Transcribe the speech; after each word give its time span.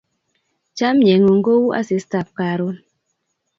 Chamyengung 0.77 1.41
ko 1.45 1.53
u 1.65 1.67
asistab 1.79 2.27
karon 2.37 2.75